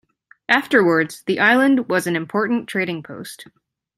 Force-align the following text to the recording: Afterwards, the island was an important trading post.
Afterwards, 0.49 1.21
the 1.27 1.39
island 1.39 1.87
was 1.87 2.07
an 2.07 2.15
important 2.15 2.67
trading 2.67 3.03
post. 3.03 3.45